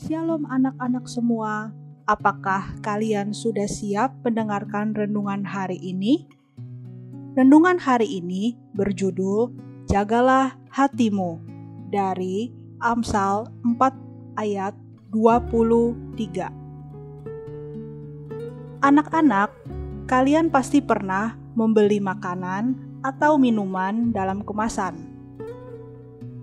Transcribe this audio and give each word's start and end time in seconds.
Shalom 0.00 0.48
anak-anak 0.48 1.04
semua, 1.04 1.68
apakah 2.08 2.80
kalian 2.80 3.36
sudah 3.36 3.68
siap 3.68 4.24
mendengarkan 4.24 4.96
renungan 4.96 5.44
hari 5.44 5.76
ini? 5.76 6.24
Renungan 7.36 7.76
hari 7.76 8.08
ini 8.08 8.56
berjudul 8.72 9.52
Jagalah 9.92 10.56
Hatimu 10.72 11.44
dari 11.92 12.48
Amsal 12.80 13.52
4 13.60 14.40
ayat 14.40 14.72
23. 15.12 16.48
Anak-anak, 18.80 19.52
kalian 20.08 20.48
pasti 20.48 20.80
pernah 20.80 21.36
membeli 21.52 22.00
makanan 22.00 22.80
atau 23.04 23.36
minuman 23.36 24.08
dalam 24.08 24.40
kemasan. 24.40 24.96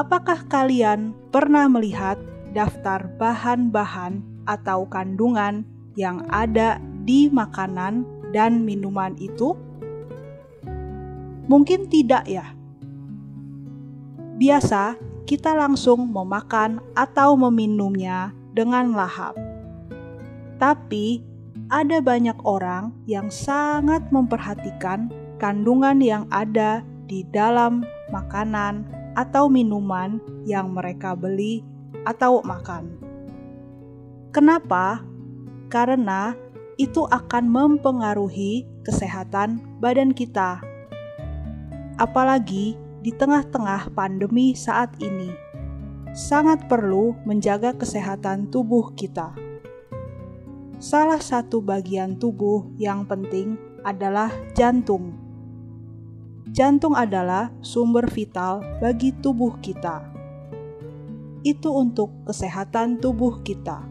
Apakah 0.00 0.48
kalian 0.48 1.12
pernah 1.28 1.68
melihat 1.68 2.16
daftar 2.54 3.10
bahan-bahan 3.18 4.22
atau 4.46 4.86
kandungan 4.86 5.66
yang 5.98 6.22
ada 6.30 6.78
di 7.02 7.28
makanan 7.28 8.06
dan 8.30 8.62
minuman 8.62 9.12
itu? 9.18 9.58
Mungkin 11.50 11.92
tidak, 11.92 12.24
ya. 12.24 12.56
Biasa 14.40 14.96
kita 15.28 15.52
langsung 15.52 16.08
memakan 16.08 16.80
atau 16.96 17.36
meminumnya 17.36 18.32
dengan 18.56 18.96
lahap, 18.96 19.36
tapi 20.56 21.20
ada 21.72 22.00
banyak 22.00 22.36
orang 22.44 22.92
yang 23.08 23.28
sangat 23.32 24.04
memperhatikan 24.12 25.08
kandungan 25.40 26.00
yang 26.00 26.24
ada 26.28 26.84
di 27.08 27.24
dalam 27.32 27.84
makanan 28.12 28.84
atau 29.14 29.46
minuman 29.46 30.18
yang 30.44 30.74
mereka 30.74 31.14
beli 31.14 31.62
atau 32.04 32.44
makan. 32.44 33.00
Kenapa? 34.30 35.02
Karena 35.72 36.36
itu 36.76 37.06
akan 37.06 37.44
mempengaruhi 37.48 38.66
kesehatan 38.84 39.62
badan 39.80 40.12
kita. 40.12 40.60
Apalagi 41.96 42.74
di 43.00 43.10
tengah-tengah 43.14 43.94
pandemi 43.94 44.58
saat 44.58 44.90
ini, 44.98 45.30
sangat 46.12 46.66
perlu 46.66 47.14
menjaga 47.22 47.74
kesehatan 47.74 48.50
tubuh 48.50 48.90
kita. 48.98 49.34
Salah 50.82 51.22
satu 51.22 51.62
bagian 51.62 52.18
tubuh 52.18 52.68
yang 52.76 53.06
penting 53.06 53.56
adalah 53.86 54.34
jantung. 54.58 55.14
Jantung 56.50 56.98
adalah 56.98 57.54
sumber 57.62 58.10
vital 58.10 58.62
bagi 58.82 59.14
tubuh 59.22 59.58
kita 59.62 60.13
itu 61.44 61.68
untuk 61.68 62.24
kesehatan 62.24 62.96
tubuh 63.04 63.44
kita. 63.44 63.84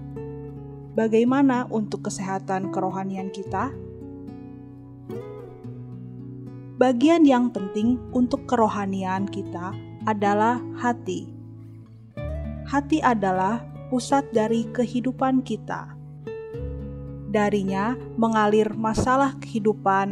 Bagaimana 0.98 1.70
untuk 1.70 2.10
kesehatan 2.10 2.74
kerohanian 2.74 3.30
kita? 3.30 3.70
Bagian 6.82 7.22
yang 7.30 7.54
penting 7.54 8.02
untuk 8.10 8.50
kerohanian 8.50 9.30
kita 9.30 9.70
adalah 10.10 10.58
hati. 10.82 11.30
Hati 12.66 13.06
adalah 13.06 13.62
pusat 13.94 14.26
dari 14.34 14.66
kehidupan 14.74 15.46
kita. 15.46 15.94
Darinya 17.30 17.94
mengalir 18.18 18.74
masalah 18.74 19.38
kehidupan, 19.38 20.10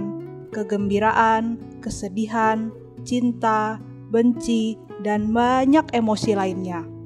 kegembiraan, 0.54 1.58
kesedihan, 1.82 2.70
cinta, 3.02 3.82
benci, 4.14 4.78
dan 5.02 5.34
banyak 5.34 5.90
emosi 5.90 6.38
lainnya 6.38 7.01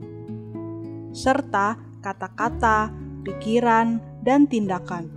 serta 1.15 1.79
kata-kata, 2.03 2.91
pikiran, 3.23 4.03
dan 4.21 4.45
tindakan. 4.45 5.07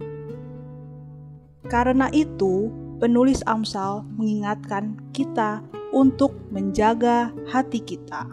Karena 1.67 2.07
itu, 2.15 2.71
penulis 3.03 3.43
Amsal 3.45 4.07
mengingatkan 4.17 4.97
kita 5.13 5.61
untuk 5.93 6.33
menjaga 6.49 7.35
hati 7.51 7.83
kita. 7.83 8.25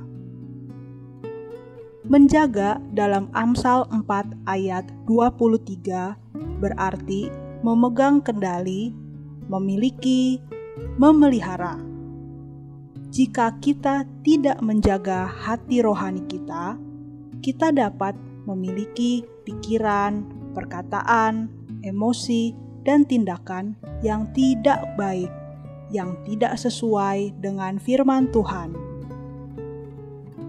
Menjaga 2.05 2.77
dalam 2.93 3.33
Amsal 3.33 3.89
4 3.89 4.45
ayat 4.45 4.85
23 5.09 6.61
berarti 6.61 7.33
memegang 7.65 8.21
kendali, 8.21 8.93
memiliki, 9.49 10.37
memelihara. 11.01 11.81
Jika 13.09 13.57
kita 13.57 14.05
tidak 14.21 14.61
menjaga 14.61 15.25
hati 15.25 15.81
rohani 15.81 16.21
kita, 16.29 16.77
kita 17.45 17.69
dapat 17.69 18.17
memiliki 18.49 19.21
pikiran, 19.45 20.25
perkataan, 20.57 21.45
emosi, 21.85 22.57
dan 22.81 23.05
tindakan 23.05 23.77
yang 24.01 24.25
tidak 24.33 24.81
baik, 24.97 25.29
yang 25.93 26.17
tidak 26.25 26.57
sesuai 26.57 27.37
dengan 27.37 27.77
firman 27.77 28.33
Tuhan. 28.33 28.73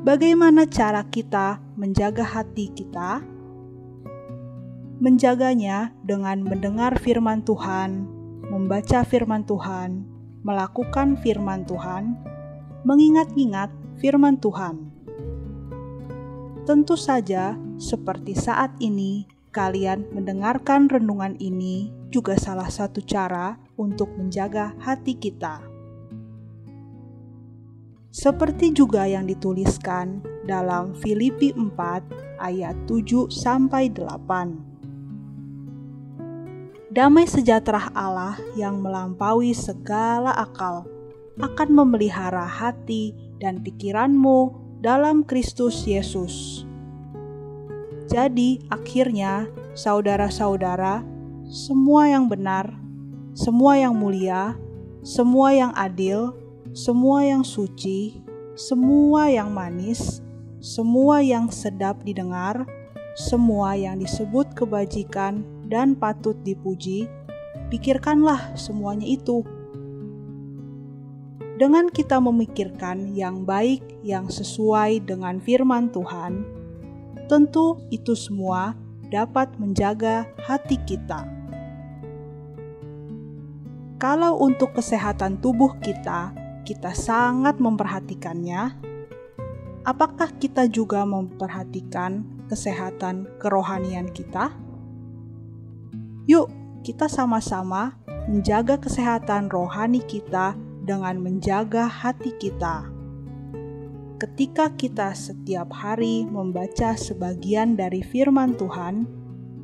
Bagaimana 0.09 0.65
cara 0.65 1.05
kita 1.05 1.61
menjaga 1.77 2.25
hati 2.25 2.73
kita? 2.73 3.21
Menjaganya 4.97 5.93
dengan 6.01 6.41
mendengar 6.49 6.97
firman 6.97 7.45
Tuhan, 7.45 8.09
membaca 8.49 9.05
firman 9.05 9.45
Tuhan, 9.45 10.09
melakukan 10.41 11.21
firman 11.21 11.69
Tuhan, 11.69 12.17
mengingat-ingat 12.89 13.69
firman 14.01 14.41
Tuhan 14.41 14.96
Tentu 16.67 16.99
saja, 16.99 17.55
seperti 17.79 18.35
saat 18.35 18.75
ini, 18.83 19.23
kalian 19.55 20.03
mendengarkan 20.11 20.91
renungan 20.91 21.39
ini 21.39 21.95
juga 22.11 22.35
salah 22.35 22.67
satu 22.67 22.99
cara 23.07 23.55
untuk 23.79 24.11
menjaga 24.19 24.75
hati 24.83 25.15
kita. 25.15 25.63
Seperti 28.11 28.75
juga 28.75 29.07
yang 29.07 29.31
dituliskan 29.31 30.27
dalam 30.43 30.91
Filipi 30.99 31.55
4 31.55 32.43
ayat 32.43 32.75
7 32.91 33.31
sampai 33.31 33.87
8. 33.95 36.91
Damai 36.91 37.31
sejahtera 37.31 37.95
Allah 37.95 38.43
yang 38.59 38.83
melampaui 38.83 39.55
segala 39.55 40.35
akal 40.35 40.83
akan 41.39 41.69
memelihara 41.71 42.43
hati 42.43 43.15
dan 43.39 43.63
pikiranmu 43.63 44.66
dalam 44.81 45.25
Kristus 45.25 45.85
Yesus. 45.89 46.67
Jadi, 48.07 48.63
akhirnya, 48.71 49.51
saudara-saudara, 49.75 51.03
semua 51.47 52.11
yang 52.11 52.31
benar, 52.31 52.75
semua 53.37 53.77
yang 53.77 53.95
mulia, 53.99 54.55
semua 55.03 55.53
yang 55.53 55.73
adil, 55.75 56.33
semua 56.73 57.27
yang 57.27 57.43
suci, 57.43 58.23
semua 58.57 59.29
yang 59.29 59.53
manis, 59.53 60.25
semua 60.59 61.21
yang 61.21 61.53
sedap 61.53 62.01
didengar, 62.03 62.65
semua 63.17 63.77
yang 63.77 64.01
disebut 64.01 64.53
kebajikan 64.57 65.45
dan 65.67 65.97
patut 65.97 66.37
dipuji, 66.45 67.09
pikirkanlah 67.73 68.55
semuanya 68.55 69.07
itu 69.07 69.43
dengan 71.57 71.89
kita 71.89 72.21
memikirkan 72.21 73.17
yang 73.17 73.49
baik 73.49 73.81
yang 74.05 74.29
sesuai 74.29 75.01
dengan 75.09 75.41
firman 75.41 75.89
Tuhan, 75.89 76.45
tentu 77.33 77.81
itu 77.89 78.13
semua 78.13 78.77
dapat 79.09 79.57
menjaga 79.57 80.29
hati 80.45 80.77
kita. 80.85 81.25
Kalau 83.97 84.37
untuk 84.37 84.77
kesehatan 84.77 85.41
tubuh 85.41 85.73
kita, 85.81 86.37
kita 86.69 86.93
sangat 86.93 87.57
memperhatikannya. 87.57 88.77
Apakah 89.89 90.37
kita 90.37 90.69
juga 90.69 91.09
memperhatikan 91.09 92.21
kesehatan 92.53 93.25
kerohanian 93.41 94.13
kita? 94.13 94.53
Yuk, 96.29 96.53
kita 96.85 97.09
sama-sama 97.09 97.97
menjaga 98.29 98.77
kesehatan 98.77 99.49
rohani 99.49 100.03
kita 100.03 100.59
dengan 100.87 101.19
menjaga 101.21 101.91
hati 101.91 102.33
kita. 102.39 102.87
Ketika 104.17 104.73
kita 104.73 105.13
setiap 105.13 105.69
hari 105.75 106.25
membaca 106.25 106.97
sebagian 106.97 107.77
dari 107.77 108.01
firman 108.01 108.57
Tuhan, 108.57 109.05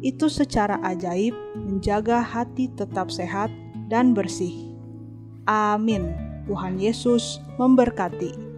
itu 0.04 0.28
secara 0.28 0.76
ajaib 0.84 1.32
menjaga 1.56 2.20
hati 2.20 2.68
tetap 2.76 3.08
sehat 3.08 3.48
dan 3.88 4.12
bersih. 4.12 4.74
Amin. 5.48 6.12
Tuhan 6.50 6.76
Yesus 6.76 7.38
memberkati. 7.56 8.51